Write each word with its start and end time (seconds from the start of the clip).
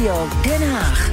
Den 0.00 0.70
Haag. 0.70 1.10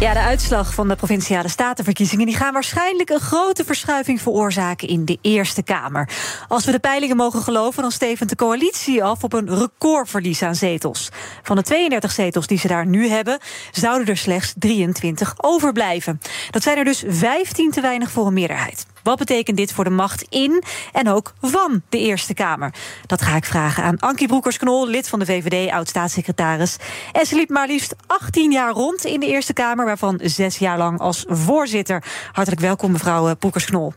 Ja, 0.00 0.12
de 0.12 0.18
uitslag 0.18 0.74
van 0.74 0.88
de 0.88 0.96
provinciale 0.96 1.48
statenverkiezingen 1.48 2.26
die 2.26 2.36
gaan 2.36 2.52
waarschijnlijk 2.52 3.10
een 3.10 3.20
grote 3.20 3.64
verschuiving 3.64 4.20
veroorzaken 4.20 4.88
in 4.88 5.04
de 5.04 5.18
Eerste 5.20 5.62
Kamer. 5.62 6.08
Als 6.48 6.64
we 6.64 6.72
de 6.72 6.78
peilingen 6.78 7.16
mogen 7.16 7.42
geloven, 7.42 7.82
dan 7.82 7.90
stevend 7.90 8.28
de 8.28 8.36
coalitie 8.36 9.04
af 9.04 9.24
op 9.24 9.32
een 9.32 9.58
recordverlies 9.58 10.42
aan 10.42 10.54
zetels. 10.54 11.08
Van 11.42 11.56
de 11.56 11.62
32 11.62 12.12
zetels 12.12 12.46
die 12.46 12.58
ze 12.58 12.68
daar 12.68 12.86
nu 12.86 13.08
hebben, 13.08 13.38
zouden 13.70 14.06
er 14.06 14.16
slechts 14.16 14.54
23 14.58 15.34
overblijven. 15.36 16.20
Dat 16.50 16.62
zijn 16.62 16.78
er 16.78 16.84
dus 16.84 17.04
15 17.06 17.70
te 17.70 17.80
weinig 17.80 18.10
voor 18.10 18.26
een 18.26 18.34
meerderheid. 18.34 18.86
Wat 19.04 19.18
betekent 19.18 19.56
dit 19.56 19.72
voor 19.72 19.84
de 19.84 19.90
macht 19.90 20.26
in 20.28 20.62
en 20.92 21.08
ook 21.08 21.34
van 21.40 21.82
de 21.88 21.98
Eerste 21.98 22.34
Kamer? 22.34 22.74
Dat 23.06 23.22
ga 23.22 23.36
ik 23.36 23.44
vragen 23.44 23.84
aan 23.84 23.98
Ankie 23.98 24.26
Broekers-Knol, 24.26 24.88
lid 24.88 25.08
van 25.08 25.18
de 25.18 25.24
VVD, 25.24 25.70
oud-staatssecretaris. 25.70 26.76
En 27.12 27.26
ze 27.26 27.34
liep 27.34 27.48
maar 27.48 27.66
liefst 27.66 27.94
18 28.06 28.52
jaar 28.52 28.72
rond 28.72 29.04
in 29.04 29.20
de 29.20 29.26
Eerste 29.26 29.52
Kamer, 29.52 29.84
waarvan 29.84 30.20
zes 30.22 30.58
jaar 30.58 30.78
lang 30.78 31.00
als 31.00 31.24
voorzitter. 31.28 32.04
Hartelijk 32.32 32.62
welkom, 32.62 32.92
mevrouw 32.92 33.28
eh, 33.28 33.34
Broekers-Knol. 33.38 33.92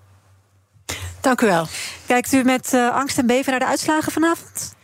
Dank 1.21 1.41
u 1.41 1.45
wel. 1.45 1.67
Kijkt 2.05 2.33
u 2.33 2.43
met 2.43 2.73
uh, 2.73 2.93
angst 2.93 3.17
en 3.17 3.27
beven 3.27 3.51
naar 3.51 3.59
de 3.59 3.65
uitslagen 3.65 4.11
vanavond? 4.11 4.75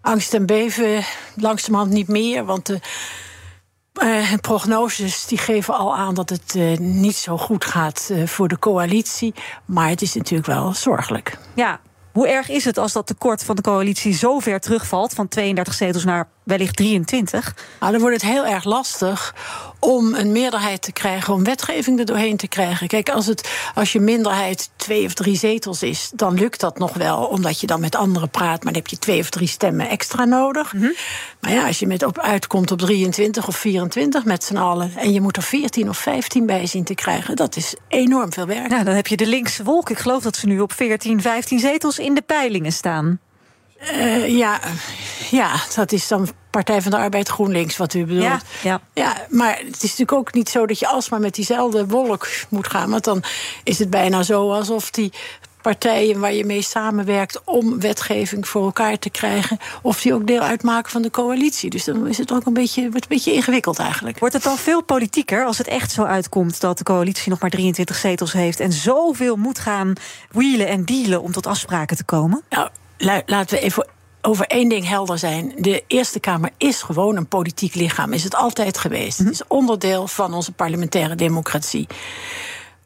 Angst 0.00 0.34
en 0.34 0.46
beven 0.46 1.04
langzamerhand 1.34 1.92
niet 1.92 2.08
meer, 2.08 2.44
want 2.44 2.66
de 2.66 2.74
uh, 2.74 2.80
prognoses 4.40 5.26
die 5.26 5.38
geven 5.38 5.74
al 5.74 5.96
aan 5.96 6.14
dat 6.14 6.30
het 6.30 6.54
uh, 6.54 6.78
niet 6.78 7.16
zo 7.16 7.36
goed 7.36 7.64
gaat 7.64 8.08
uh, 8.12 8.26
voor 8.26 8.48
de 8.48 8.58
coalitie. 8.58 9.34
Maar 9.64 9.88
het 9.88 10.02
is 10.02 10.14
natuurlijk 10.14 10.48
wel 10.48 10.74
zorgelijk. 10.74 11.38
Ja, 11.54 11.80
hoe 12.12 12.28
erg 12.28 12.48
is 12.48 12.64
het 12.64 12.78
als 12.78 12.92
dat 12.92 13.06
tekort 13.06 13.44
van 13.44 13.56
de 13.56 13.62
coalitie 13.62 14.12
zo 14.12 14.38
ver 14.38 14.60
terugvalt, 14.60 15.14
van 15.14 15.28
32 15.28 15.74
zetels 15.74 16.04
naar 16.04 16.28
wellicht 16.50 16.76
23? 16.76 17.54
Nou, 17.80 17.92
dan 17.92 18.00
wordt 18.00 18.22
het 18.22 18.30
heel 18.30 18.46
erg 18.46 18.64
lastig 18.64 19.34
om 19.78 20.14
een 20.14 20.32
meerderheid 20.32 20.82
te 20.82 20.92
krijgen, 20.92 21.34
om 21.34 21.44
wetgeving 21.44 21.98
er 21.98 22.04
doorheen 22.04 22.36
te 22.36 22.48
krijgen. 22.48 22.88
Kijk, 22.88 23.10
als, 23.10 23.26
het, 23.26 23.50
als 23.74 23.92
je 23.92 24.00
minderheid 24.00 24.70
twee 24.76 25.04
of 25.04 25.14
drie 25.14 25.36
zetels 25.36 25.82
is, 25.82 26.10
dan 26.14 26.34
lukt 26.34 26.60
dat 26.60 26.78
nog 26.78 26.94
wel, 26.94 27.24
omdat 27.24 27.60
je 27.60 27.66
dan 27.66 27.80
met 27.80 27.94
anderen 27.94 28.30
praat, 28.30 28.64
maar 28.64 28.72
dan 28.72 28.82
heb 28.82 28.86
je 28.86 28.98
twee 28.98 29.20
of 29.20 29.30
drie 29.30 29.48
stemmen 29.48 29.88
extra 29.88 30.24
nodig. 30.24 30.72
Mm 30.72 30.80
-hmm. 30.80 30.94
Maar 31.40 31.52
ja, 31.52 31.66
als 31.66 31.78
je 31.78 31.86
met 31.86 32.04
op 32.04 32.18
uitkomt 32.18 32.70
op 32.70 32.78
23 32.78 33.48
of 33.48 33.56
24 33.56 34.24
met 34.24 34.44
z'n 34.44 34.56
allen, 34.56 34.92
en 34.96 35.12
je 35.12 35.20
moet 35.20 35.36
er 35.36 35.42
14 35.42 35.88
of 35.88 35.98
15 35.98 36.46
bij 36.46 36.66
zien 36.66 36.84
te 36.84 36.94
krijgen, 36.94 37.36
dat 37.36 37.56
is 37.56 37.74
enorm 37.88 38.32
veel 38.32 38.46
werk. 38.46 38.70
Ja, 38.70 38.84
dan 38.84 38.94
heb 38.94 39.06
je 39.06 39.16
de 39.16 39.26
linkse 39.26 39.64
wolk. 39.64 39.90
Ik 39.90 39.98
geloof 39.98 40.22
dat 40.22 40.36
ze 40.36 40.46
nu 40.46 40.60
op 40.60 40.72
14, 40.72 41.20
15 41.20 41.58
zetels 41.58 41.98
in 41.98 42.14
de 42.14 42.22
peilingen 42.22 42.72
staan. 42.72 43.20
Uh, 43.82 44.28
ja, 44.38 44.60
ja, 45.30 45.56
dat 45.74 45.92
is 45.92 46.08
dan 46.08 46.28
Partij 46.50 46.82
van 46.82 46.90
de 46.90 46.96
Arbeid 46.96 47.28
GroenLinks, 47.28 47.76
wat 47.76 47.94
u 47.94 48.04
bedoelt. 48.04 48.22
Ja, 48.22 48.40
ja. 48.62 48.80
ja, 48.94 49.16
maar 49.28 49.56
het 49.56 49.82
is 49.82 49.82
natuurlijk 49.82 50.12
ook 50.12 50.34
niet 50.34 50.48
zo 50.48 50.66
dat 50.66 50.78
je 50.78 50.86
alsmaar 50.86 51.20
met 51.20 51.34
diezelfde 51.34 51.86
wolk 51.86 52.28
moet 52.48 52.68
gaan. 52.68 52.90
Want 52.90 53.04
dan 53.04 53.22
is 53.64 53.78
het 53.78 53.90
bijna 53.90 54.22
zo 54.22 54.52
alsof 54.52 54.90
die 54.90 55.12
partijen 55.62 56.20
waar 56.20 56.32
je 56.32 56.44
mee 56.44 56.62
samenwerkt 56.62 57.40
om 57.44 57.80
wetgeving 57.80 58.48
voor 58.48 58.64
elkaar 58.64 58.98
te 58.98 59.10
krijgen, 59.10 59.58
of 59.82 60.00
die 60.00 60.14
ook 60.14 60.26
deel 60.26 60.40
uitmaken 60.40 60.90
van 60.90 61.02
de 61.02 61.10
coalitie. 61.10 61.70
Dus 61.70 61.84
dan 61.84 62.06
is 62.06 62.18
het 62.18 62.32
ook 62.32 62.46
een 62.46 62.52
beetje, 62.52 62.80
wordt 62.82 63.02
een 63.02 63.16
beetje 63.16 63.32
ingewikkeld 63.32 63.78
eigenlijk. 63.78 64.18
Wordt 64.18 64.34
het 64.34 64.42
dan 64.42 64.56
veel 64.56 64.82
politieker 64.82 65.44
als 65.44 65.58
het 65.58 65.66
echt 65.66 65.92
zo 65.92 66.02
uitkomt 66.02 66.60
dat 66.60 66.78
de 66.78 66.84
coalitie 66.84 67.30
nog 67.30 67.40
maar 67.40 67.50
23 67.50 67.96
zetels 67.96 68.32
heeft 68.32 68.60
en 68.60 68.72
zoveel 68.72 69.36
moet 69.36 69.58
gaan 69.58 69.92
wheelen 70.30 70.68
en 70.68 70.84
dealen 70.84 71.22
om 71.22 71.32
tot 71.32 71.46
afspraken 71.46 71.96
te 71.96 72.04
komen? 72.04 72.42
Nou, 72.48 73.22
laten 73.26 73.56
we 73.56 73.62
even 73.62 73.86
over 74.22 74.46
één 74.46 74.68
ding 74.68 74.88
helder 74.88 75.18
zijn. 75.18 75.52
De 75.56 75.84
Eerste 75.86 76.20
Kamer 76.20 76.50
is 76.56 76.82
gewoon 76.82 77.16
een 77.16 77.28
politiek 77.28 77.74
lichaam. 77.74 78.12
Is 78.12 78.24
het 78.24 78.34
altijd 78.34 78.78
geweest. 78.78 79.18
Het 79.18 79.30
is 79.30 79.46
onderdeel 79.46 80.06
van 80.06 80.34
onze 80.34 80.52
parlementaire 80.52 81.14
democratie. 81.14 81.86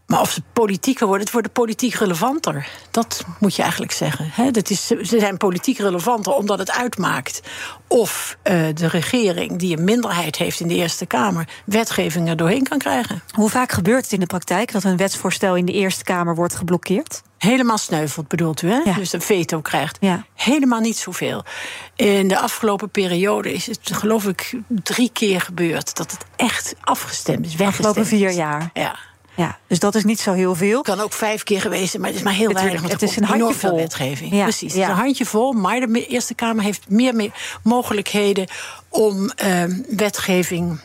Maar 0.07 0.21
of 0.21 0.31
ze 0.31 0.43
politieker 0.53 1.07
worden, 1.07 1.25
het 1.25 1.33
wordt 1.33 1.53
politiek 1.53 1.95
relevanter. 1.95 2.69
Dat 2.91 3.25
moet 3.39 3.55
je 3.55 3.63
eigenlijk 3.63 3.93
zeggen. 3.93 4.53
Dat 4.53 4.71
is, 4.71 4.87
ze 4.87 5.19
zijn 5.19 5.37
politiek 5.37 5.79
relevanter 5.79 6.33
omdat 6.33 6.59
het 6.59 6.71
uitmaakt 6.71 7.41
of 7.89 8.37
uh, 8.45 8.67
de 8.75 8.89
regering, 8.89 9.59
die 9.59 9.77
een 9.77 9.85
minderheid 9.85 10.37
heeft 10.37 10.61
in 10.61 10.69
de 10.69 10.75
Eerste 10.75 11.07
Kamer, 11.07 11.49
wetgeving 11.65 12.29
er 12.29 12.37
doorheen 12.37 12.69
kan 12.69 12.79
krijgen. 12.79 13.23
Hoe 13.31 13.51
vaak 13.51 13.73
gebeurt 13.73 14.03
het 14.03 14.13
in 14.13 14.21
de 14.21 14.27
praktijk 14.27 14.73
dat 14.73 14.85
een 14.85 14.97
wetsvoorstel 14.97 15.57
in 15.57 15.65
de 15.65 15.73
Eerste 15.73 16.05
Kamer 16.05 16.35
wordt 16.35 16.55
geblokkeerd? 16.55 17.23
Helemaal 17.39 17.79
sneuvelt, 17.79 18.29
bedoelt 18.29 18.63
u, 18.63 18.71
hè? 18.71 18.79
Ja. 18.85 18.95
Dus 18.95 19.13
een 19.13 19.21
veto 19.21 19.61
krijgt. 19.61 19.97
Ja. 20.01 20.25
Helemaal 20.35 20.81
niet 20.81 20.97
zoveel. 20.97 21.45
In 21.97 22.29
de 22.29 22.39
afgelopen 22.39 22.91
periode 22.91 23.53
is 23.53 23.67
het, 23.67 23.79
geloof 23.93 24.27
ik, 24.27 24.59
drie 24.69 25.11
keer 25.13 25.41
gebeurd 25.41 25.97
dat 25.97 26.11
het 26.11 26.25
echt 26.37 26.75
afgestemd 26.81 27.47
is. 27.47 27.55
Weggestemd. 27.55 27.97
Afgelopen 27.97 28.07
vier 28.07 28.31
jaar. 28.31 28.71
Ja. 28.75 28.97
Ja, 29.37 29.59
dus 29.67 29.79
dat 29.79 29.95
is 29.95 30.05
niet 30.05 30.21
zo 30.21 30.33
heel 30.33 30.55
veel. 30.55 30.83
kan 30.83 31.01
ook 31.01 31.13
vijf 31.13 31.43
keer 31.43 31.61
geweest 31.61 31.91
zijn, 31.91 32.03
maar 32.03 32.11
het 32.11 32.19
is 32.19 32.25
maar 32.25 32.35
heel 32.35 32.49
Natuurlijk, 32.51 32.81
weinig. 32.81 33.01
het 33.01 33.11
is 33.11 33.17
een 33.17 33.25
handjevol. 33.25 33.77
wetgeving. 33.77 34.33
Ja, 34.33 34.43
Precies, 34.43 34.73
het 34.73 34.81
ja. 34.81 34.87
is 34.87 34.93
een 34.93 34.99
handjevol. 35.03 35.53
Maar 35.53 35.81
de 35.81 36.07
Eerste 36.07 36.35
Kamer 36.35 36.65
heeft 36.65 36.89
meer, 36.89 37.15
meer 37.15 37.59
mogelijkheden 37.63 38.47
om 38.89 39.31
uh, 39.45 39.63
wetgeving 39.97 40.81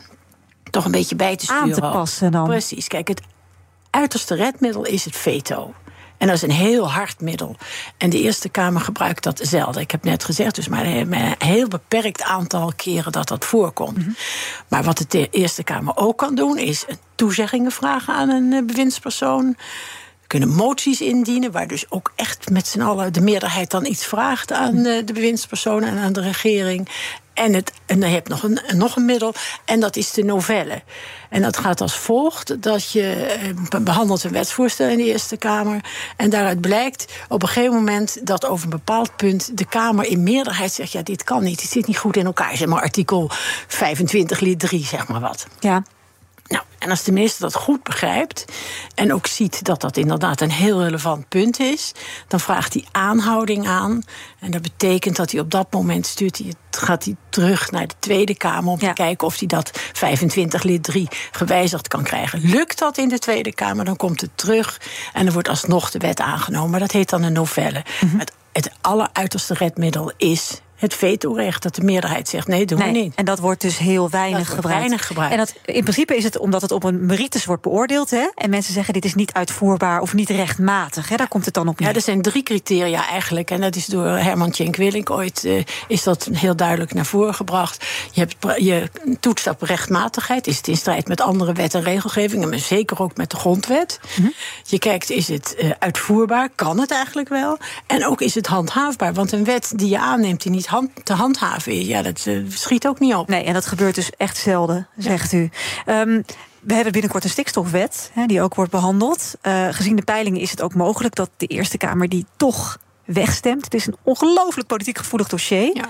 toch 0.70 0.84
een 0.84 0.90
beetje 0.90 1.16
bij 1.16 1.36
te 1.36 1.44
sturen. 1.44 1.62
Aan 1.62 1.72
te 1.72 1.80
passen 1.80 2.32
dan. 2.32 2.44
Precies. 2.44 2.86
Kijk, 2.88 3.08
het 3.08 3.20
uiterste 3.90 4.34
redmiddel 4.34 4.84
is 4.84 5.04
het 5.04 5.16
veto. 5.16 5.74
En 6.20 6.26
dat 6.26 6.36
is 6.36 6.42
een 6.42 6.50
heel 6.50 6.90
hard 6.90 7.20
middel. 7.20 7.56
En 7.96 8.10
de 8.10 8.20
Eerste 8.20 8.48
Kamer 8.48 8.80
gebruikt 8.80 9.22
dat 9.22 9.40
zelden. 9.42 9.82
Ik 9.82 9.90
heb 9.90 10.04
net 10.04 10.24
gezegd, 10.24 10.54
dus 10.54 10.68
maar 10.68 10.86
een 10.86 11.34
heel 11.38 11.68
beperkt 11.68 12.22
aantal 12.22 12.72
keren 12.76 13.12
dat 13.12 13.28
dat 13.28 13.44
voorkomt. 13.44 13.96
Mm 13.96 14.02
-hmm. 14.02 14.16
Maar 14.68 14.82
wat 14.82 15.04
de 15.08 15.28
Eerste 15.30 15.62
Kamer 15.62 15.96
ook 15.96 16.18
kan 16.18 16.34
doen, 16.34 16.58
is 16.58 16.84
toezeggingen 17.14 17.72
vragen 17.72 18.14
aan 18.14 18.28
een 18.28 18.66
bewindspersoon 18.66 19.56
kunnen 20.30 20.48
moties 20.48 21.00
indienen, 21.00 21.52
waar 21.52 21.66
dus 21.66 21.90
ook 21.90 22.12
echt 22.16 22.50
met 22.50 22.66
z'n 22.66 22.80
allen 22.80 23.12
de 23.12 23.20
meerderheid 23.20 23.70
dan 23.70 23.86
iets 23.86 24.06
vraagt 24.06 24.52
aan 24.52 24.82
de, 24.82 25.02
de 25.04 25.12
bewindspersonen 25.12 25.88
en 25.88 25.98
aan 25.98 26.12
de 26.12 26.20
regering. 26.20 26.88
En, 27.34 27.54
het, 27.54 27.72
en 27.86 28.00
dan 28.00 28.10
heb 28.10 28.26
je 28.26 28.32
nog 28.32 28.42
een, 28.42 28.60
nog 28.76 28.96
een 28.96 29.04
middel, 29.04 29.34
en 29.64 29.80
dat 29.80 29.96
is 29.96 30.10
de 30.10 30.24
novelle. 30.24 30.82
En 31.28 31.42
dat 31.42 31.56
gaat 31.56 31.80
als 31.80 31.96
volgt: 31.96 32.62
dat 32.62 32.90
je 32.90 33.12
eh, 33.72 33.80
behandelt 33.80 34.24
een 34.24 34.32
wetsvoorstel 34.32 34.88
in 34.88 34.96
de 34.96 35.04
Eerste 35.04 35.36
Kamer. 35.36 35.84
En 36.16 36.30
daaruit 36.30 36.60
blijkt 36.60 37.12
op 37.28 37.42
een 37.42 37.48
gegeven 37.48 37.74
moment 37.74 38.26
dat 38.26 38.46
over 38.46 38.64
een 38.64 38.70
bepaald 38.70 39.16
punt 39.16 39.58
de 39.58 39.64
Kamer 39.64 40.04
in 40.04 40.22
meerderheid 40.22 40.72
zegt: 40.72 40.92
ja, 40.92 41.02
dit 41.02 41.24
kan 41.24 41.42
niet, 41.42 41.58
dit 41.60 41.70
zit 41.70 41.86
niet 41.86 41.98
goed 41.98 42.16
in 42.16 42.26
elkaar. 42.26 42.56
Zeg 42.56 42.68
maar 42.68 42.82
artikel 42.82 43.30
25 43.66 44.40
lid 44.40 44.58
3, 44.58 44.84
zeg 44.84 45.08
maar 45.08 45.20
wat. 45.20 45.46
Ja. 45.60 45.82
Nou, 46.50 46.64
en 46.78 46.90
als 46.90 47.02
de 47.02 47.12
minister 47.12 47.40
dat 47.40 47.54
goed 47.54 47.82
begrijpt 47.82 48.44
en 48.94 49.12
ook 49.14 49.26
ziet 49.26 49.64
dat 49.64 49.80
dat 49.80 49.96
inderdaad 49.96 50.40
een 50.40 50.50
heel 50.50 50.82
relevant 50.82 51.28
punt 51.28 51.60
is, 51.60 51.92
dan 52.28 52.40
vraagt 52.40 52.74
hij 52.74 52.84
aanhouding 52.90 53.66
aan. 53.66 54.02
En 54.38 54.50
dat 54.50 54.62
betekent 54.62 55.16
dat 55.16 55.30
hij 55.30 55.40
op 55.40 55.50
dat 55.50 55.72
moment 55.72 56.06
stuurt 56.06 56.38
hij, 56.38 56.54
gaat 56.70 57.04
hij 57.04 57.16
terug 57.28 57.70
naar 57.70 57.86
de 57.86 57.94
Tweede 57.98 58.36
Kamer 58.36 58.72
om 58.72 58.80
ja. 58.80 58.88
te 58.88 58.92
kijken 58.92 59.26
of 59.26 59.38
hij 59.38 59.46
dat 59.46 59.70
25 59.92 60.62
lid 60.62 60.82
3 60.82 61.08
gewijzigd 61.30 61.88
kan 61.88 62.02
krijgen. 62.02 62.40
Lukt 62.40 62.78
dat 62.78 62.98
in 62.98 63.08
de 63.08 63.18
Tweede 63.18 63.54
Kamer, 63.54 63.84
dan 63.84 63.96
komt 63.96 64.20
het 64.20 64.30
terug 64.34 64.80
en 65.12 65.24
dan 65.24 65.32
wordt 65.32 65.48
alsnog 65.48 65.90
de 65.90 65.98
wet 65.98 66.20
aangenomen. 66.20 66.70
Maar 66.70 66.80
dat 66.80 66.92
heet 66.92 67.10
dan 67.10 67.22
een 67.22 67.32
novelle. 67.32 67.84
Mm 68.00 68.10
-hmm. 68.10 68.18
Het, 68.18 68.32
het 68.52 68.70
alleruiterste 68.80 69.54
redmiddel 69.54 70.12
is 70.16 70.60
het 70.80 70.94
vetorecht. 70.94 71.62
Dat 71.62 71.74
de 71.74 71.82
meerderheid 71.82 72.28
zegt: 72.28 72.46
nee, 72.46 72.66
doen 72.66 72.78
nee, 72.78 72.92
we 72.92 72.98
niet. 72.98 73.14
En 73.14 73.24
dat 73.24 73.38
wordt 73.38 73.60
dus 73.60 73.78
heel 73.78 74.10
weinig 74.10 74.48
gebruikt. 74.48 74.78
Weinig 74.78 75.06
gebruikt. 75.06 75.32
En 75.32 75.38
dat, 75.38 75.54
in 75.64 75.82
principe 75.82 76.16
is 76.16 76.24
het 76.24 76.38
omdat 76.38 76.62
het 76.62 76.72
op 76.72 76.84
een 76.84 77.06
merites 77.06 77.44
wordt 77.44 77.62
beoordeeld. 77.62 78.10
Hè? 78.10 78.28
En 78.34 78.50
mensen 78.50 78.72
zeggen: 78.72 78.94
dit 78.94 79.04
is 79.04 79.14
niet 79.14 79.32
uitvoerbaar 79.32 80.00
of 80.00 80.14
niet 80.14 80.30
rechtmatig. 80.30 81.08
Hè? 81.08 81.16
Daar 81.16 81.28
komt 81.28 81.44
het 81.44 81.54
dan 81.54 81.68
op 81.68 81.78
neer. 81.78 81.88
Ja, 81.88 81.94
er 81.94 82.00
zijn 82.00 82.22
drie 82.22 82.42
criteria 82.42 83.06
eigenlijk. 83.08 83.50
En 83.50 83.60
dat 83.60 83.76
is 83.76 83.86
door 83.86 84.06
Herman 84.06 84.50
Tjenk 84.50 84.76
Willink 84.76 85.10
ooit 85.10 85.44
uh, 85.44 85.64
is 85.88 86.02
dat 86.02 86.28
heel 86.32 86.56
duidelijk 86.56 86.94
naar 86.94 87.06
voren 87.06 87.34
gebracht. 87.34 87.84
Je, 88.12 88.20
hebt, 88.20 88.62
je 88.62 88.90
toetst 89.20 89.46
op 89.46 89.62
rechtmatigheid. 89.62 90.46
Is 90.46 90.56
het 90.56 90.68
in 90.68 90.76
strijd 90.76 91.08
met 91.08 91.20
andere 91.20 91.52
wet 91.52 91.74
en 91.74 91.82
regelgevingen, 91.82 92.48
maar 92.48 92.58
zeker 92.58 93.02
ook 93.02 93.16
met 93.16 93.30
de 93.30 93.36
grondwet. 93.36 94.00
Mhm. 94.02 94.20
Mm 94.20 94.24
-hmm. 94.24 94.34
Je 94.64 94.78
kijkt: 94.78 95.10
is 95.10 95.28
het 95.28 95.56
uh, 95.58 95.70
uitvoerbaar? 95.78 96.48
Kan 96.54 96.80
het 96.80 96.90
eigenlijk 96.90 97.28
wel? 97.28 97.58
En 97.86 98.06
ook 98.06 98.20
is 98.20 98.34
het 98.34 98.46
handhaafbaar? 98.46 99.14
Want 99.14 99.32
een 99.32 99.44
wet 99.44 99.72
die 99.76 99.88
je 99.88 99.98
aanneemt 99.98 100.42
die 100.42 100.52
niet 100.52 100.68
hand, 100.70 100.90
te 101.04 101.12
handhaven 101.12 101.72
is, 101.72 101.86
ja, 101.86 102.02
dat 102.02 102.26
uh, 102.26 102.50
schiet 102.50 102.86
ook 102.86 102.98
niet 102.98 103.14
op. 103.14 103.28
Nee, 103.28 103.44
en 103.44 103.52
dat 103.52 103.66
gebeurt 103.66 103.94
dus 103.94 104.10
echt 104.10 104.36
zelden, 104.36 104.88
zegt 104.96 105.30
ja. 105.30 105.38
u. 105.38 105.50
Um, 105.86 106.24
we 106.60 106.74
hebben 106.74 106.92
binnenkort 106.92 107.24
een 107.24 107.30
stikstofwet, 107.30 108.10
hè, 108.14 108.26
die 108.26 108.42
ook 108.42 108.54
wordt 108.54 108.70
behandeld. 108.70 109.34
Uh, 109.42 109.68
gezien 109.70 109.96
de 109.96 110.02
peilingen 110.02 110.40
is 110.40 110.50
het 110.50 110.62
ook 110.62 110.74
mogelijk 110.74 111.14
dat 111.14 111.30
de 111.36 111.46
Eerste 111.46 111.78
Kamer 111.78 112.08
die 112.08 112.26
toch 112.36 112.78
wegstemt. 113.04 113.64
Het 113.64 113.74
is 113.74 113.86
een 113.86 113.96
ongelooflijk 114.02 114.68
politiek 114.68 114.98
gevoelig 114.98 115.28
dossier. 115.28 115.76
Ja. 115.76 115.88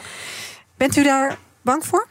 Bent 0.77 0.97
u 0.97 1.03
daar 1.03 1.39
bang 1.63 1.87
voor? 1.87 2.09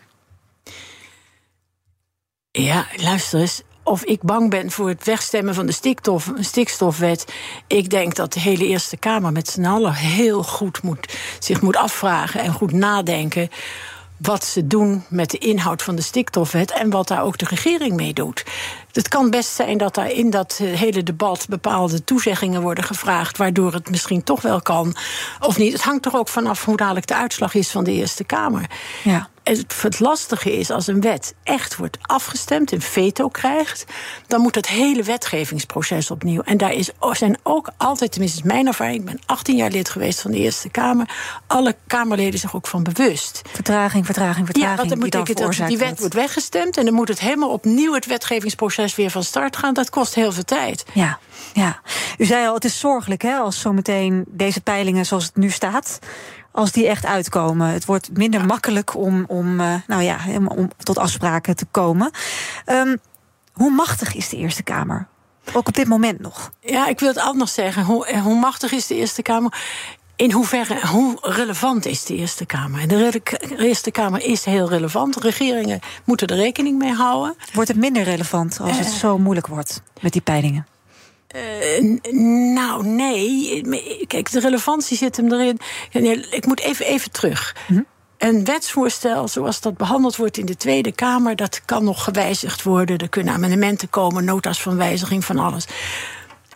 Ja, 2.52 2.88
luister 2.96 3.40
eens 3.40 3.62
of 3.90 4.04
ik 4.04 4.22
bang 4.22 4.50
ben 4.50 4.72
voor 4.72 4.90
het 4.90 5.04
wegstemmen 5.04 5.54
van 5.56 5.66
de 5.66 5.72
stikstof, 5.72 6.32
stikstofwet. 6.40 7.34
Ik 7.68 7.90
denk 7.90 8.16
dat 8.16 8.34
de 8.34 8.40
hele 8.40 8.66
Eerste 8.68 8.98
Kamer 8.98 9.32
met 9.32 9.48
z'n 9.48 9.66
allen 9.66 9.94
heel 9.94 10.44
goed 10.44 10.82
moet, 10.82 11.18
zich 11.40 11.62
moet 11.62 11.76
afvragen 11.76 12.40
en 12.42 12.54
goed 12.54 12.72
nadenken 12.72 13.50
wat 14.18 14.44
ze 14.44 14.68
doen 14.68 15.04
met 15.10 15.30
de 15.30 15.38
inhoud 15.38 15.82
van 15.82 15.96
de 15.96 16.02
stikstofwet 16.02 16.72
en 16.72 16.90
wat 16.90 17.08
daar 17.08 17.24
ook 17.24 17.38
de 17.38 17.46
regering 17.46 17.96
mee 17.96 18.14
doet. 18.14 18.46
Het 18.92 19.08
kan 19.08 19.30
best 19.30 19.56
zijn 19.56 19.78
dat 19.78 19.96
daar 19.96 20.12
in 20.12 20.30
dat 20.30 20.60
eh, 20.62 20.74
hele 20.74 21.04
debat 21.04 21.46
bepaalde 21.50 22.04
toezeggingen 22.04 22.62
worden 22.62 22.84
gevraagd, 22.84 23.38
waardoor 23.38 23.74
het 23.74 23.90
misschien 23.90 24.24
toch 24.24 24.42
wel 24.42 24.62
kan 24.62 24.96
of 25.40 25.58
niet. 25.58 25.74
Het 25.74 25.84
hangt 25.84 26.06
er 26.06 26.16
ook 26.16 26.28
vanaf 26.28 26.66
hoe 26.66 26.78
dadelijk 26.78 27.08
de 27.08 27.16
uitslag 27.16 27.54
is 27.54 27.70
van 27.70 27.84
de 27.84 27.92
Eerste 27.92 28.24
Kamer. 28.24 28.70
Ja 29.04 29.30
het, 29.58 30.00
lastige 30.00 30.58
is, 30.58 30.70
als 30.70 30.88
een 30.88 31.02
wet 31.02 31.34
echt 31.44 31.76
wordt 31.76 31.98
afgestemd, 32.02 32.72
een 32.72 32.82
veto 32.82 33.28
krijgt, 33.28 33.86
dan 34.28 34.42
moet 34.42 34.56
het 34.56 34.68
hele 34.68 35.04
wetgevingsproces 35.04 36.12
opnieuw. 36.12 36.42
En 36.42 36.58
daar 36.58 36.74
is, 36.74 36.90
zijn 37.12 37.38
ook 37.44 37.70
altijd, 37.78 38.12
tenminste 38.12 38.42
mijn 38.44 38.68
ervaring, 38.68 39.00
ik 39.00 39.06
ben 39.06 39.20
18 39.26 39.56
jaar 39.56 39.70
lid 39.70 39.90
geweest 39.90 40.22
van 40.22 40.32
de 40.32 40.38
Eerste 40.38 40.70
Kamer, 40.70 41.10
alle 41.48 41.76
Kamerleden 41.88 42.40
zich 42.40 42.56
ook 42.56 42.68
van 42.68 42.84
bewust. 42.84 43.42
Vertraging, 43.52 44.06
vertraging, 44.06 44.46
vertraging. 44.46 44.72
Ja, 44.72 44.88
want 44.88 44.90
dan 44.90 45.00
betekent 45.00 45.58
dat 45.58 45.68
die 45.68 45.78
wet 45.78 46.00
wordt 46.00 46.14
weggestemd 46.14 46.78
en 46.78 46.86
dan 46.86 46.94
moet 46.94 47.08
het 47.08 47.20
helemaal 47.20 47.50
opnieuw 47.50 47.94
het 47.94 48.06
wetgevingsproces 48.06 48.96
weer 48.96 49.10
van 49.10 49.24
start 49.24 49.58
gaan. 49.58 49.74
Dat 49.74 49.90
kost 49.90 50.16
heel 50.16 50.32
veel 50.32 50.44
tijd. 50.44 50.86
Ja. 50.94 51.20
Ja, 51.54 51.80
u 52.18 52.26
zei 52.26 52.48
al, 52.48 52.54
het 52.54 52.66
is 52.66 52.80
zorgelijk 52.80 53.22
hè, 53.22 53.36
als 53.36 53.60
zometeen 53.60 54.26
deze 54.28 54.62
peilingen 54.62 55.06
zoals 55.06 55.26
het 55.26 55.36
nu 55.36 55.50
staat 55.50 56.00
als 56.52 56.72
die 56.72 56.88
echt 56.88 57.06
uitkomen. 57.06 57.68
Het 57.68 57.86
wordt 57.86 58.18
minder 58.18 58.46
makkelijk 58.46 58.96
om, 58.96 59.24
om, 59.28 59.60
uh, 59.60 59.76
nou 59.88 60.02
ja, 60.02 60.18
om 60.46 60.72
tot 60.78 60.98
afspraken 60.98 61.56
te 61.56 61.66
komen. 61.72 62.12
Um, 62.66 62.98
hoe 63.54 63.72
machtig 63.72 64.16
is 64.16 64.30
de 64.30 64.38
Eerste 64.38 64.64
Kamer? 64.64 65.08
Ook 65.54 65.68
op 65.68 65.74
dit 65.74 65.88
moment 65.88 66.20
nog. 66.20 66.52
Ja, 66.60 66.88
ik 66.88 67.00
wil 67.00 67.10
het 67.10 67.18
anders 67.18 67.54
zeggen. 67.54 67.84
Hoe, 67.84 68.06
eh, 68.06 68.22
hoe 68.22 68.40
machtig 68.40 68.72
is 68.72 68.88
de 68.88 68.96
Eerste 68.96 69.22
Kamer? 69.22 69.54
In 70.16 70.32
hoeverre, 70.32 70.88
hoe 70.88 71.18
relevant 71.22 71.86
is 71.86 72.04
de 72.04 72.16
Eerste 72.16 72.46
Kamer? 72.46 72.88
De 72.88 73.22
Eerste 73.58 73.92
Kamer 73.92 74.22
is 74.22 74.46
heel 74.46 74.70
relevant. 74.70 75.16
Regeringen 75.16 75.80
moeten 76.06 76.28
er 76.28 76.36
rekening 76.36 76.78
mee 76.78 76.94
houden. 76.94 77.36
Wordt 77.54 77.70
het 77.70 77.80
minder 77.80 78.04
relevant 78.04 78.60
als 78.62 78.78
het 78.78 78.88
eh. 78.88 78.94
zo 78.94 79.18
moeilijk 79.18 79.48
wordt 79.48 79.82
met 80.02 80.12
die 80.12 80.22
peilingen? 80.22 80.68
Uh, 81.36 82.00
nou, 82.54 82.86
nee. 82.86 84.06
Kijk, 84.08 84.32
de 84.32 84.40
relevantie 84.40 84.98
zit 84.98 85.18
hem 85.18 85.34
erin. 85.34 85.60
Ik 86.32 86.46
moet 86.46 86.60
even, 86.60 86.86
even 86.86 87.12
terug. 87.12 87.56
Hm? 87.68 87.82
Een 88.18 88.46
wetsvoorstel 88.46 89.28
zoals 89.28 89.62
dat 89.62 89.78
behandeld 89.78 90.16
wordt 90.16 90.38
in 90.38 90.46
de 90.46 90.58
Tweede 90.58 90.92
Kamer, 90.92 91.36
dat 91.36 91.62
kan 91.66 91.84
nog 91.84 92.04
gewijzigd 92.04 92.64
worden. 92.64 92.98
Er 92.98 93.10
kunnen 93.10 93.34
amendementen 93.34 93.90
komen, 93.90 94.26
nota's 94.26 94.62
van 94.62 94.78
wijziging 94.78 95.26
van 95.26 95.38
alles. 95.38 95.66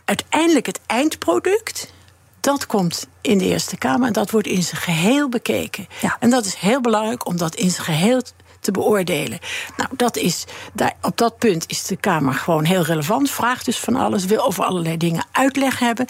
Uiteindelijk 0.05 0.65
het 0.65 0.79
eindproduct, 0.85 1.93
dat 2.39 2.65
komt 2.65 3.07
in 3.21 3.37
de 3.37 3.45
Eerste 3.45 3.77
Kamer 3.77 4.07
en 4.07 4.13
dat 4.13 4.31
wordt 4.31 4.47
in 4.47 4.63
zijn 4.63 4.81
geheel 4.81 5.29
bekeken. 5.29 5.87
Ja. 6.01 6.17
En 6.19 6.29
dat 6.29 6.45
is 6.45 6.55
heel 6.55 6.81
belangrijk 6.81 7.25
om 7.25 7.37
dat 7.37 7.55
in 7.55 7.69
zijn 7.69 7.85
geheel 7.85 8.21
te 8.63 8.71
beoordelen. 8.71 9.39
Nou, 9.77 9.89
dat 9.95 10.18
is, 10.18 10.45
daar, 10.74 10.94
op 11.01 11.18
dat 11.18 11.38
punt 11.38 11.63
is 11.68 11.83
de 11.83 11.95
Kamer 11.95 12.33
gewoon 12.33 12.63
heel 12.63 12.81
relevant. 12.81 13.30
Vraagt 13.30 13.65
dus 13.65 13.77
van 13.77 13.95
alles, 13.95 14.25
wil 14.25 14.45
over 14.45 14.63
allerlei 14.63 14.98
dingen 14.98 15.25
uitleg 15.31 15.80
hebben. 15.80 16.07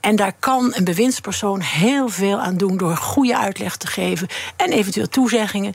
En 0.00 0.16
daar 0.16 0.32
kan 0.38 0.72
een 0.74 0.84
bewindspersoon 0.84 1.60
heel 1.60 2.08
veel 2.08 2.40
aan 2.40 2.56
doen 2.56 2.76
door 2.76 2.96
goede 2.96 3.38
uitleg 3.38 3.76
te 3.76 3.86
geven 3.86 4.28
en 4.56 4.72
eventueel 4.72 5.08
toezeggingen. 5.08 5.74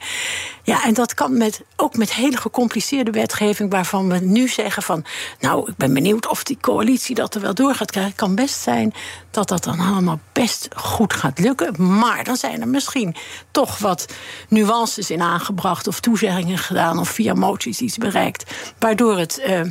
Ja, 0.63 0.83
en 0.83 0.93
dat 0.93 1.13
kan 1.13 1.37
met, 1.37 1.61
ook 1.75 1.97
met 1.97 2.13
hele 2.13 2.37
gecompliceerde 2.37 3.11
wetgeving, 3.11 3.71
waarvan 3.71 4.09
we 4.09 4.19
nu 4.19 4.47
zeggen 4.47 4.83
van, 4.83 5.05
nou, 5.39 5.69
ik 5.69 5.77
ben 5.77 5.93
benieuwd 5.93 6.27
of 6.27 6.43
die 6.43 6.57
coalitie 6.61 7.15
dat 7.15 7.35
er 7.35 7.41
wel 7.41 7.53
door 7.53 7.75
gaat 7.75 7.91
krijgen. 7.91 8.11
Het 8.11 8.21
kan 8.21 8.35
best 8.35 8.61
zijn 8.61 8.93
dat 9.31 9.47
dat 9.47 9.63
dan 9.63 9.79
allemaal 9.79 10.19
best 10.33 10.67
goed 10.75 11.13
gaat 11.13 11.39
lukken. 11.39 11.97
Maar 11.97 12.23
dan 12.23 12.35
zijn 12.35 12.61
er 12.61 12.67
misschien 12.67 13.15
toch 13.51 13.77
wat 13.77 14.05
nuances 14.49 15.09
in 15.09 15.21
aangebracht 15.21 15.87
of 15.87 15.99
toezeggingen 15.99 16.18
gedaan 16.57 16.99
of 16.99 17.09
via 17.09 17.33
moties 17.33 17.79
iets 17.79 17.97
bereikt, 17.97 18.73
waardoor 18.79 19.17
het 19.17 19.41
uh, 19.47 19.61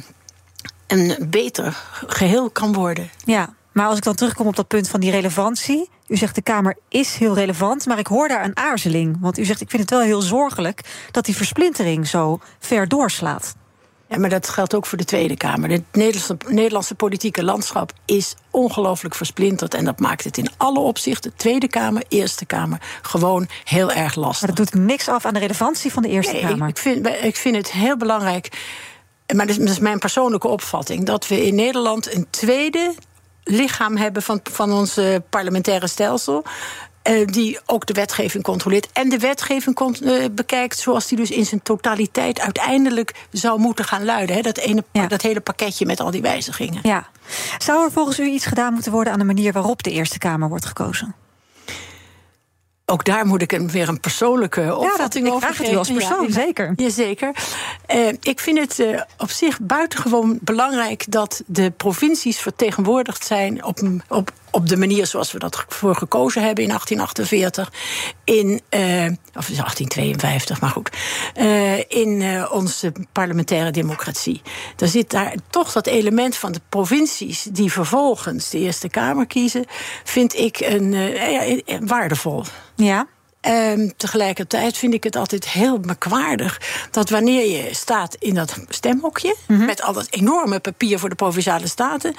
een 0.86 1.26
beter 1.30 1.76
geheel 2.06 2.50
kan 2.50 2.72
worden. 2.72 3.10
Ja, 3.24 3.54
maar 3.72 3.86
als 3.86 3.96
ik 3.96 4.04
dan 4.04 4.14
terugkom 4.14 4.46
op 4.46 4.56
dat 4.56 4.68
punt 4.68 4.88
van 4.88 5.00
die 5.00 5.10
relevantie. 5.10 5.90
U 6.06 6.16
zegt 6.16 6.34
de 6.34 6.42
Kamer 6.42 6.76
is 6.88 7.16
heel 7.16 7.34
relevant, 7.34 7.86
maar 7.86 7.98
ik 7.98 8.06
hoor 8.06 8.28
daar 8.28 8.44
een 8.44 8.56
aarzeling. 8.56 9.16
Want 9.20 9.38
u 9.38 9.44
zegt 9.44 9.60
ik 9.60 9.70
vind 9.70 9.82
het 9.82 9.90
wel 9.90 10.00
heel 10.00 10.20
zorgelijk 10.20 11.08
dat 11.10 11.24
die 11.24 11.36
versplintering 11.36 12.06
zo 12.06 12.40
ver 12.58 12.88
doorslaat. 12.88 13.54
Ja, 14.08 14.19
maar 14.19 14.31
dat 14.31 14.49
geldt 14.49 14.75
ook 14.75 14.87
voor 14.87 14.99
de 14.99 15.05
Tweede 15.05 15.37
Kamer. 15.37 15.70
Het 15.70 15.82
Nederlandse, 15.93 16.37
Nederlandse 16.46 16.94
politieke 16.94 17.44
landschap 17.44 17.93
is 18.05 18.34
ongelooflijk 18.50 19.14
versplinterd. 19.14 19.75
En 19.75 19.84
dat 19.84 20.00
maakt 20.00 20.25
het 20.25 20.38
in 20.38 20.49
alle 20.56 20.78
opzichten, 20.78 21.32
Tweede 21.37 21.69
Kamer, 21.69 22.05
Eerste 22.08 22.46
Kamer, 22.46 22.78
gewoon 23.02 23.49
heel 23.64 23.93
erg 23.93 24.14
lastig. 24.14 24.46
Maar 24.46 24.56
dat 24.56 24.72
doet 24.72 24.82
niks 24.82 25.08
af 25.08 25.25
aan 25.25 25.34
de 25.34 25.40
relevantie 25.40 25.93
van 25.93 26.02
de 26.02 26.08
Eerste 26.08 26.32
nee, 26.32 26.43
Kamer. 26.43 26.69
Ik 26.69 26.78
vind, 26.78 27.06
ik 27.06 27.37
vind 27.37 27.56
het 27.56 27.72
heel 27.72 27.96
belangrijk. 27.96 28.49
Maar 29.34 29.46
dat 29.46 29.58
is 29.58 29.78
mijn 29.78 29.99
persoonlijke 29.99 30.49
opvatting. 30.49 31.04
Dat 31.04 31.28
we 31.28 31.46
in 31.46 31.54
Nederland 31.54 32.14
een 32.14 32.26
tweede 32.31 32.94
lichaam 33.44 33.96
hebben 33.96 34.22
van, 34.22 34.40
van 34.43 34.72
ons 34.72 35.00
parlementaire 35.31 35.87
stelsel. 35.87 36.44
Uh, 37.08 37.26
die 37.26 37.58
ook 37.66 37.86
de 37.86 37.92
wetgeving 37.92 38.44
controleert. 38.44 38.88
En 38.92 39.08
de 39.08 39.18
wetgeving 39.18 40.00
uh, 40.00 40.24
bekijkt 40.32 40.78
zoals 40.78 41.06
die 41.06 41.18
dus 41.18 41.30
in 41.30 41.46
zijn 41.46 41.62
totaliteit 41.62 42.40
uiteindelijk 42.40 43.14
zou 43.32 43.60
moeten 43.60 43.84
gaan 43.84 44.04
luiden. 44.04 44.36
Hè? 44.36 44.42
Dat, 44.42 44.58
ene, 44.58 44.84
ja. 44.92 45.06
dat 45.06 45.22
hele 45.22 45.40
pakketje 45.40 45.86
met 45.86 46.00
al 46.00 46.10
die 46.10 46.22
wijzigingen. 46.22 46.80
Ja. 46.82 47.08
Zou 47.58 47.84
er 47.84 47.92
volgens 47.92 48.18
u 48.18 48.24
iets 48.24 48.46
gedaan 48.46 48.72
moeten 48.72 48.92
worden 48.92 49.12
aan 49.12 49.18
de 49.18 49.24
manier 49.24 49.52
waarop 49.52 49.82
de 49.82 49.90
Eerste 49.90 50.18
Kamer 50.18 50.48
wordt 50.48 50.66
gekozen? 50.66 51.14
ook 52.90 53.04
daar 53.04 53.26
moet 53.26 53.42
ik 53.42 53.50
weer 53.66 53.88
een 53.88 54.00
persoonlijke 54.00 54.76
opvatting 54.76 55.26
ja, 55.26 55.32
dat, 55.32 55.42
over 55.42 55.54
geven. 55.54 55.78
als 55.78 55.92
persoon, 55.92 56.26
ja, 56.26 56.32
zeker. 56.32 56.72
Jazeker. 56.76 57.34
Uh, 57.94 58.08
ik 58.20 58.40
vind 58.40 58.58
het 58.58 58.78
uh, 58.78 59.00
op 59.18 59.30
zich 59.30 59.60
buitengewoon 59.60 60.38
belangrijk... 60.40 61.04
dat 61.08 61.42
de 61.46 61.70
provincies 61.70 62.38
vertegenwoordigd 62.38 63.24
zijn 63.24 63.64
op, 63.64 63.80
op, 64.08 64.32
op 64.50 64.68
de 64.68 64.76
manier 64.76 65.06
zoals 65.06 65.32
we 65.32 65.38
dat 65.38 65.64
voor 65.68 65.96
gekozen 65.96 66.42
hebben 66.42 66.64
in 66.64 66.70
1848. 66.70 67.72
In, 68.24 68.46
uh, 68.46 69.04
of 69.34 69.46
1852, 69.46 70.60
maar 70.60 70.70
goed. 70.70 70.90
in 71.88 72.46
onze 72.50 72.92
parlementaire 73.12 73.70
democratie. 73.70 74.42
Er 74.76 74.88
zit 74.88 75.10
daar 75.10 75.34
toch 75.50 75.72
dat 75.72 75.86
element 75.86 76.36
van 76.36 76.52
de 76.52 76.60
provincies... 76.68 77.42
die 77.42 77.72
vervolgens 77.72 78.50
de 78.50 78.58
Eerste 78.58 78.88
Kamer 78.88 79.26
kiezen... 79.26 79.64
vind 80.04 80.34
ik 80.34 80.60
een, 80.60 81.86
waardevol. 81.86 82.44
Ja. 82.76 83.06
Um, 83.46 83.93
tegelijkertijd 83.96 84.76
vind 84.76 84.94
ik 84.94 85.05
het 85.05 85.17
altijd 85.17 85.49
heel 85.49 85.79
merkwaardig 85.79 86.61
dat 86.90 87.11
wanneer 87.11 87.46
je 87.46 87.75
staat 87.75 88.17
in 88.19 88.35
dat 88.35 88.56
stemhokje, 88.69 89.35
mhm. 89.47 89.64
met 89.64 89.83
al 89.83 89.92
dat 89.92 90.07
enorme 90.11 90.61
papier 90.61 90.99
voor 90.99 91.09
de 91.09 91.14
provinciale 91.14 91.66
staten, 91.66 92.14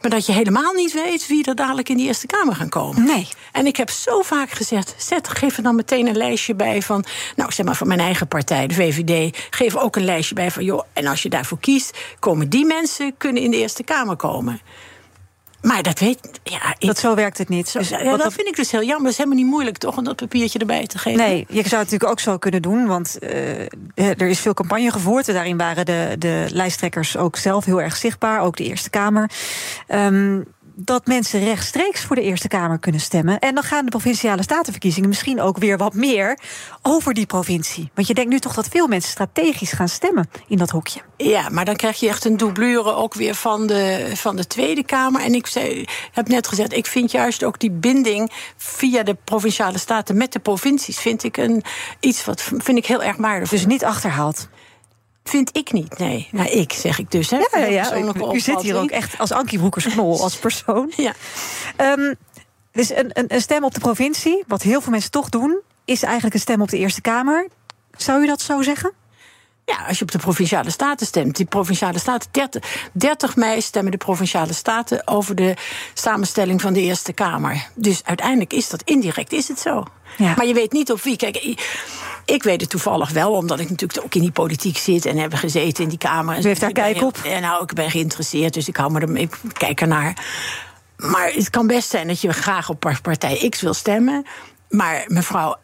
maar 0.00 0.10
dat 0.10 0.26
je 0.26 0.32
helemaal 0.32 0.72
niet 0.72 0.92
weet 0.92 1.26
wie 1.26 1.44
er 1.44 1.54
dadelijk 1.54 1.88
in 1.88 1.96
die 1.96 2.06
Eerste 2.06 2.26
Kamer 2.26 2.54
gaan 2.54 2.68
komen. 2.68 3.04
Nee. 3.04 3.28
En 3.52 3.66
ik 3.66 3.76
heb 3.76 3.90
zo 3.90 4.22
vaak 4.22 4.50
gezegd: 4.50 4.94
zet, 4.98 5.28
geef 5.28 5.56
er 5.56 5.62
dan 5.62 5.74
meteen 5.74 6.06
een 6.06 6.16
lijstje 6.16 6.54
bij 6.54 6.82
van, 6.82 7.04
nou 7.36 7.52
zeg 7.52 7.66
maar 7.66 7.76
van 7.76 7.88
mijn 7.88 8.00
eigen 8.00 8.28
partij, 8.28 8.66
de 8.66 8.74
VVD, 8.74 9.36
geef 9.50 9.76
ook 9.76 9.96
een 9.96 10.04
lijstje 10.04 10.34
bij 10.34 10.50
van, 10.50 10.64
joh, 10.64 10.82
en 10.92 11.06
als 11.06 11.22
je 11.22 11.28
daarvoor 11.28 11.58
kiest, 11.60 11.98
komen 12.18 12.48
die 12.48 12.64
mensen 12.64 13.14
kunnen 13.16 13.42
in 13.42 13.50
de 13.50 13.56
Eerste 13.56 13.82
Kamer 13.82 14.16
komen. 14.16 14.60
Maar 15.64 15.82
dat 15.82 15.98
weet. 15.98 16.18
Ja, 16.42 16.74
dat 16.78 16.98
zo 16.98 17.14
werkt 17.14 17.38
het 17.38 17.48
niet. 17.48 17.72
dus, 17.72 17.88
ja, 17.88 18.16
dat 18.16 18.32
vind 18.32 18.48
ik 18.48 18.56
dus 18.56 18.70
heel 18.70 18.82
jammer. 18.82 19.02
Het 19.02 19.10
is 19.10 19.16
helemaal 19.16 19.38
niet 19.38 19.46
moeilijk 19.46 19.78
toch 19.78 19.96
om 19.96 20.04
dat 20.04 20.16
papiertje 20.16 20.58
erbij 20.58 20.86
te 20.86 20.98
geven. 20.98 21.20
Nee, 21.20 21.46
je 21.48 21.54
zou 21.54 21.62
het 21.62 21.70
natuurlijk 21.70 22.10
ook 22.10 22.20
zo 22.20 22.38
kunnen 22.38 22.62
doen. 22.62 22.86
Want 22.86 23.16
uh, 23.20 23.60
er 23.94 24.28
is 24.28 24.40
veel 24.40 24.54
campagne 24.54 24.90
gevoerd. 24.90 25.26
Daarin 25.26 25.56
waren 25.56 25.86
de, 25.86 26.16
de 26.18 26.46
lijsttrekkers 26.50 27.16
ook 27.16 27.36
zelf 27.36 27.64
heel 27.64 27.80
erg 27.80 27.96
zichtbaar. 27.96 28.40
Ook 28.40 28.56
de 28.56 28.64
Eerste 28.64 28.90
Kamer. 28.90 29.30
Um, 29.88 30.44
dat 30.74 31.06
mensen 31.06 31.44
rechtstreeks 31.44 32.00
voor 32.00 32.16
de 32.16 32.22
Eerste 32.22 32.48
Kamer 32.48 32.78
kunnen 32.78 33.00
stemmen. 33.00 33.38
En 33.38 33.54
dan 33.54 33.64
gaan 33.64 33.84
de 33.84 33.90
provinciale 33.90 34.42
statenverkiezingen 34.42 35.08
misschien 35.08 35.40
ook 35.40 35.58
weer 35.58 35.76
wat 35.76 35.94
meer 35.94 36.38
over 36.82 37.14
die 37.14 37.26
provincie. 37.26 37.90
Want 37.94 38.06
je 38.06 38.14
denkt 38.14 38.30
nu 38.30 38.38
toch 38.38 38.54
dat 38.54 38.68
veel 38.68 38.86
mensen 38.86 39.10
strategisch 39.10 39.72
gaan 39.72 39.88
stemmen 39.88 40.28
in 40.48 40.58
dat 40.58 40.70
hokje. 40.70 41.00
Ja, 41.16 41.48
maar 41.48 41.64
dan 41.64 41.76
krijg 41.76 42.00
je 42.00 42.08
echt 42.08 42.24
een 42.24 42.36
doublure 42.36 42.94
ook 42.94 43.14
weer 43.14 43.34
van 43.34 43.66
de, 43.66 44.12
van 44.14 44.36
de 44.36 44.46
Tweede 44.46 44.84
Kamer. 44.84 45.20
En 45.20 45.34
ik 45.34 45.46
zei, 45.46 45.84
heb 46.12 46.28
net 46.28 46.48
gezegd, 46.48 46.72
ik 46.72 46.86
vind 46.86 47.10
juist 47.10 47.44
ook 47.44 47.58
die 47.58 47.70
binding 47.70 48.30
via 48.56 49.02
de 49.02 49.16
provinciale 49.24 49.78
staten 49.78 50.16
met 50.16 50.32
de 50.32 50.38
provincies, 50.38 50.98
vind 50.98 51.24
ik 51.24 51.36
een, 51.36 51.62
iets 52.00 52.24
wat 52.24 52.42
vind 52.42 52.78
ik 52.78 52.86
heel 52.86 53.02
erg 53.02 53.16
waardevol. 53.16 53.58
Dus 53.58 53.66
niet 53.66 53.84
achterhaald. 53.84 54.48
Vind 55.24 55.56
ik 55.56 55.72
niet, 55.72 55.98
nee. 55.98 56.28
Nou, 56.32 56.48
ik 56.48 56.72
zeg 56.72 56.98
ik 56.98 57.10
dus. 57.10 57.30
Hè, 57.30 57.36
ja, 57.36 57.58
ja, 57.58 57.66
ja. 57.66 57.96
U, 57.96 58.32
u 58.32 58.40
zit 58.40 58.60
hier 58.60 58.76
ook 58.76 58.90
echt 58.90 59.18
als 59.18 59.32
Ankie 59.32 59.58
Broekers-Knol, 59.58 60.20
als 60.22 60.36
persoon. 60.36 60.92
ja. 60.96 61.12
Um, 61.76 62.14
dus 62.72 62.90
een, 62.90 63.10
een, 63.12 63.24
een 63.34 63.40
stem 63.40 63.64
op 63.64 63.74
de 63.74 63.80
provincie, 63.80 64.44
wat 64.46 64.62
heel 64.62 64.80
veel 64.80 64.92
mensen 64.92 65.10
toch 65.10 65.28
doen... 65.28 65.60
is 65.84 66.02
eigenlijk 66.02 66.34
een 66.34 66.40
stem 66.40 66.62
op 66.62 66.68
de 66.68 66.78
Eerste 66.78 67.00
Kamer. 67.00 67.48
Zou 67.96 68.22
u 68.22 68.26
dat 68.26 68.40
zo 68.40 68.62
zeggen? 68.62 68.92
Ja, 69.64 69.84
als 69.88 69.98
je 69.98 70.04
op 70.04 70.10
de 70.10 70.18
provinciale 70.18 70.70
staten 70.70 71.06
stemt. 71.06 71.36
Die 71.36 71.46
provinciale 71.46 71.98
staten, 71.98 72.28
30, 72.30 72.88
30 72.92 73.36
mei 73.36 73.60
stemmen 73.60 73.92
de 73.92 73.98
provinciale 73.98 74.52
staten 74.52 75.06
over 75.06 75.34
de 75.34 75.54
samenstelling 75.94 76.60
van 76.60 76.72
de 76.72 76.80
Eerste 76.80 77.12
Kamer. 77.12 77.68
Dus 77.74 78.04
uiteindelijk 78.04 78.52
is 78.52 78.68
dat 78.68 78.82
indirect, 78.84 79.32
is 79.32 79.48
het 79.48 79.58
zo. 79.58 79.84
Ja. 80.16 80.34
Maar 80.36 80.46
je 80.46 80.54
weet 80.54 80.72
niet 80.72 80.92
op 80.92 81.02
wie. 81.02 81.16
Kijk, 81.16 81.36
ik 82.24 82.42
weet 82.42 82.60
het 82.60 82.70
toevallig 82.70 83.10
wel, 83.10 83.32
omdat 83.32 83.60
ik 83.60 83.70
natuurlijk 83.70 84.04
ook 84.04 84.14
in 84.14 84.20
die 84.20 84.30
politiek 84.30 84.78
zit 84.78 85.06
en 85.06 85.16
heb 85.16 85.34
gezeten 85.34 85.82
in 85.82 85.88
die 85.88 85.98
Kamer. 85.98 86.38
U 86.38 86.42
heeft 86.42 86.60
daar 86.60 86.72
kijk 86.72 87.02
op? 87.02 87.18
En 87.24 87.42
nou, 87.42 87.62
ik 87.62 87.72
ben 87.72 87.90
geïnteresseerd, 87.90 88.54
dus 88.54 88.68
ik 88.68 88.76
hou 88.76 88.92
me 88.92 89.00
er, 89.00 89.16
ik 89.16 89.36
kijk 89.52 89.80
ernaar. 89.80 90.24
Maar 90.96 91.30
het 91.32 91.50
kan 91.50 91.66
best 91.66 91.90
zijn 91.90 92.06
dat 92.06 92.20
je 92.20 92.32
graag 92.32 92.68
op 92.68 92.96
partij 93.02 93.48
X 93.48 93.60
wil 93.60 93.74
stemmen. 93.74 94.26
Maar 94.68 95.04
mevrouw 95.08 95.56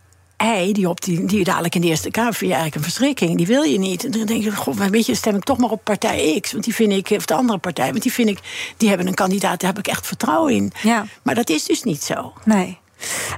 hij, 0.42 0.72
die, 0.72 0.88
op 0.88 1.00
die, 1.00 1.24
die 1.24 1.44
dadelijk 1.44 1.74
in 1.74 1.80
de 1.80 1.86
Eerste 1.86 2.10
Kamer, 2.10 2.34
vind 2.34 2.50
je 2.50 2.56
eigenlijk 2.56 2.76
een 2.76 2.92
verschrikking. 2.92 3.36
Die 3.36 3.46
wil 3.46 3.62
je 3.62 3.78
niet. 3.78 4.04
En 4.04 4.10
dan 4.10 4.26
denk 4.26 4.42
je, 4.42 4.56
god, 4.56 4.88
weet 4.88 5.06
je, 5.06 5.14
stem 5.14 5.36
ik 5.36 5.44
toch 5.44 5.58
maar 5.58 5.70
op 5.70 5.84
partij 5.84 6.38
X. 6.40 6.52
Want 6.52 6.64
die 6.64 6.74
vind 6.74 6.92
ik, 6.92 7.16
of 7.16 7.24
de 7.24 7.34
andere 7.34 7.58
partij, 7.58 7.90
want 7.90 8.02
die 8.02 8.12
vind 8.12 8.28
ik, 8.28 8.38
die 8.76 8.88
hebben 8.88 9.06
een 9.06 9.14
kandidaat, 9.14 9.60
daar 9.60 9.70
heb 9.70 9.78
ik 9.78 9.86
echt 9.86 10.06
vertrouwen 10.06 10.54
in. 10.54 10.72
Ja. 10.82 11.06
Maar 11.22 11.34
dat 11.34 11.50
is 11.50 11.64
dus 11.64 11.82
niet 11.82 12.02
zo. 12.02 12.32
Nee. 12.44 12.78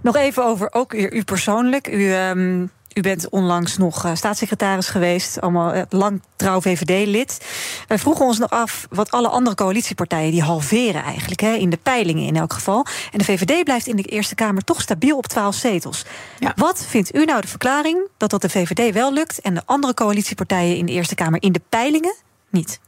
Nog 0.03 0.17
even 0.17 0.45
over 0.45 0.73
ook 0.73 0.93
u 0.93 1.23
persoonlijk. 1.25 1.89
U. 1.89 2.15
Um 2.15 2.71
u 2.95 3.01
bent 3.01 3.29
onlangs 3.29 3.77
nog 3.77 4.05
eh, 4.05 4.15
staatssecretaris 4.15 4.89
geweest, 4.89 5.41
allemaal 5.41 5.73
eh, 5.73 5.83
lang 5.89 6.23
trouw 6.37 6.61
VVD-lid. 6.61 7.47
Wij 7.89 7.99
vroegen 7.99 8.25
ons 8.25 8.39
nog 8.39 8.51
af 8.51 8.87
wat 8.91 9.11
alle 9.11 9.29
andere 9.29 9.57
coalitiepartijen 9.57 10.31
die 10.31 10.43
halveren 10.43 11.03
eigenlijk, 11.03 11.41
hè, 11.41 11.53
in 11.53 11.71
de 11.71 11.77
peilingen 11.77 12.27
in 12.27 12.37
elk 12.37 12.53
geval. 12.53 12.87
En 13.13 13.19
de 13.19 13.25
VVD 13.25 13.65
blijft 13.65 13.87
in 13.87 13.97
de 13.97 14.03
Eerste 14.03 14.35
Kamer 14.35 14.65
toch 14.65 14.81
stabiel 14.81 15.17
op 15.17 15.27
12 15.27 15.55
zetels. 15.55 16.05
Ja. 16.39 16.53
Wat 16.57 16.85
vindt 16.89 17.15
u 17.15 17.25
nou 17.25 17.41
de 17.41 17.49
verklaring 17.49 18.09
dat 18.17 18.31
dat 18.31 18.43
de 18.43 18.51
VVD 18.51 18.95
wel 18.95 19.13
lukt 19.13 19.41
en 19.41 19.55
de 19.55 19.63
andere 19.65 19.95
coalitiepartijen 19.95 20.77
in 20.77 20.87
de 20.87 20.93
Eerste 20.93 21.15
Kamer 21.15 21.43
in 21.43 21.53
de 21.53 21.63
peilingen 21.69 22.15
niet? 22.51 22.81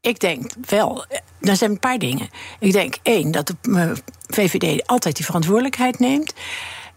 Ik 0.00 0.20
denk 0.20 0.52
wel, 0.68 1.04
eh, 1.08 1.18
er 1.40 1.56
zijn 1.56 1.70
een 1.70 1.78
paar 1.78 1.98
dingen. 1.98 2.28
Ik 2.58 2.72
denk 2.72 2.96
één, 3.02 3.30
dat 3.30 3.46
de 3.46 3.94
VVD 4.28 4.86
altijd 4.86 5.16
die 5.16 5.24
verantwoordelijkheid 5.24 5.98
neemt. 5.98 6.34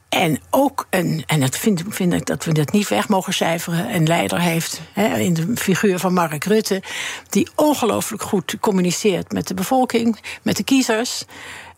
En 0.10 0.40
ook 0.50 0.88
een, 0.90 1.24
en 1.26 1.40
dat 1.40 1.58
vind, 1.58 1.84
vind 1.90 2.14
ik 2.14 2.26
dat 2.26 2.46
we 2.46 2.52
dat 2.52 2.72
niet 2.72 2.88
weg 2.88 3.10
mogen 3.10 3.34
cijferen, 3.34 3.96
een 3.96 4.08
leider 4.08 4.40
heeft 4.40 4.82
hè, 4.94 5.18
in 5.18 5.34
de 5.34 5.56
figuur 5.56 6.00
van 6.00 6.14
Mark 6.14 6.44
Rutte, 6.44 6.82
die 7.30 7.50
ongelooflijk 7.56 8.24
goed 8.24 8.58
communiceert 8.60 9.32
met 9.32 9.48
de 9.48 9.54
bevolking, 9.54 10.20
met 10.42 10.58
de 10.58 10.64
kiezers. 10.64 11.26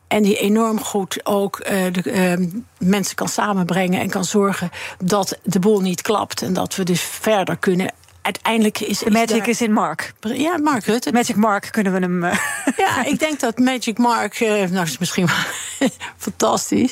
En 0.08 0.24
die 0.24 0.38
enorm 0.38 0.82
goed 0.82 1.26
ook 1.26 1.60
uh, 1.60 1.94
de, 1.94 2.04
uh, 2.04 2.48
mensen 2.78 3.16
kan 3.16 3.28
samenbrengen 3.28 4.00
en 4.00 4.10
kan 4.10 4.26
zorgen 4.26 4.70
dat 5.04 5.40
de 5.44 5.60
boel 5.60 5.80
niet 5.80 6.02
klapt. 6.02 6.42
En 6.42 6.54
dat 6.54 6.76
we 6.76 6.84
dus 6.84 7.02
verder 7.02 7.58
kunnen 7.58 7.94
uiteindelijk 8.30 8.80
is. 8.80 9.00
De 9.00 9.12
magic 9.12 9.48
is, 9.48 9.62
in 9.62 9.74
Mark. 9.74 10.14
Ja, 10.20 10.58
Mark 10.58 10.86
Rutte. 10.86 11.12
Magic 11.12 11.36
Mark 11.36 11.68
kunnen 11.72 11.94
we 11.94 12.00
hem. 12.00 12.24
Uh... 12.24 12.40
Ja, 12.78 13.06
ik 13.06 13.20
denk 13.20 13.40
dat 13.40 13.58
Magic 13.58 13.98
Mark. 13.98 14.40
Uh, 14.40 14.50
nou, 14.50 14.86
is 14.86 14.98
misschien 14.98 15.28
fantastisch. 16.18 16.92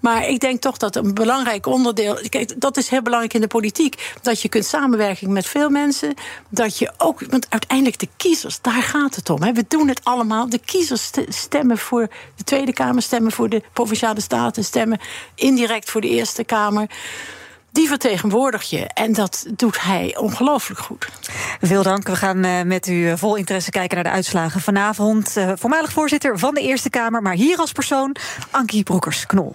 Maar 0.00 0.28
ik 0.28 0.40
denk 0.40 0.60
toch 0.60 0.76
dat 0.76 0.96
een 0.96 1.14
belangrijk 1.14 1.66
onderdeel. 1.66 2.18
Kijk, 2.28 2.60
dat 2.60 2.76
is 2.76 2.88
heel 2.88 3.02
belangrijk 3.02 3.34
in 3.34 3.40
de 3.40 3.46
politiek. 3.46 4.12
Dat 4.22 4.42
je 4.42 4.48
kunt 4.48 4.64
samenwerken 4.64 5.32
met 5.32 5.46
veel 5.46 5.70
mensen. 5.70 6.14
Dat 6.48 6.78
je 6.78 6.92
ook. 6.96 7.20
Want 7.30 7.46
uiteindelijk 7.48 7.98
de 7.98 8.08
kiezers, 8.16 8.60
daar 8.60 8.82
gaat 8.82 9.14
het 9.14 9.30
om. 9.30 9.42
Hè. 9.42 9.52
We 9.52 9.64
doen 9.68 9.88
het 9.88 10.00
allemaal. 10.04 10.48
De 10.48 10.60
kiezers 10.64 11.10
stemmen 11.28 11.78
voor 11.78 12.08
de 12.36 12.44
Tweede 12.44 12.72
Kamer, 12.72 13.02
stemmen 13.02 13.32
voor 13.32 13.48
de 13.48 13.62
provinciale 13.72 14.20
staten, 14.20 14.64
stemmen 14.64 15.00
indirect 15.34 15.90
voor 15.90 16.00
de 16.00 16.08
Eerste 16.08 16.44
Kamer 16.44 16.88
die 17.70 17.88
vertegenwoordig 17.88 18.62
je. 18.62 18.86
En 18.94 19.12
dat 19.12 19.46
doet 19.56 19.80
hij 19.80 20.16
ongelooflijk 20.16 20.80
goed. 20.80 21.08
Veel 21.60 21.82
dank. 21.82 22.06
We 22.06 22.16
gaan 22.16 22.44
uh, 22.44 22.62
met 22.62 22.86
u 22.86 23.08
eh, 23.08 23.16
vol 23.16 23.36
interesse 23.36 23.70
kijken 23.70 23.94
naar 23.94 24.04
de 24.04 24.10
uitslagen 24.10 24.60
vanavond. 24.60 25.36
Uh, 25.36 25.52
voormalig 25.54 25.92
voorzitter 25.92 26.38
van 26.38 26.54
de 26.54 26.60
Eerste 26.60 26.90
Kamer, 26.90 27.22
maar 27.22 27.34
hier 27.34 27.58
als 27.58 27.72
persoon 27.72 28.16
Ankie 28.50 28.82
Broekers-Knol. 28.82 29.54